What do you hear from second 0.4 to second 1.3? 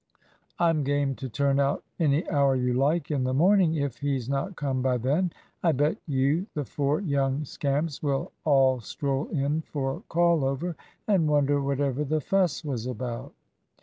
I'm game to